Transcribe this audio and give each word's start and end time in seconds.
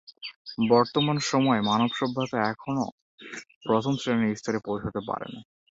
বর্তমান 0.69 1.17
সময়ে 1.29 1.61
মানব 1.61 1.89
সভ্যতা 1.99 2.37
এখনও 2.51 2.85
প্রথম 3.65 3.93
শ্রেণির 3.97 4.37
স্তরে 4.37 4.59
পৌছাতে 4.67 4.99
পারেনি। 5.09 5.41